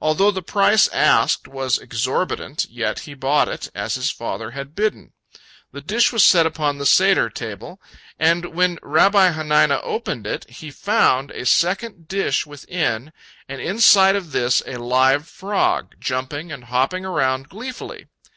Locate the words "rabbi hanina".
8.82-9.78